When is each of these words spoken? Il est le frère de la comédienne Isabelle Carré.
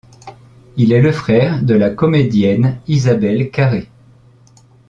Il 0.77 0.93
est 0.93 0.99
le 1.03 1.11
frère 1.11 1.61
de 1.61 1.75
la 1.75 1.91
comédienne 1.91 2.79
Isabelle 2.87 3.51
Carré. 3.51 3.87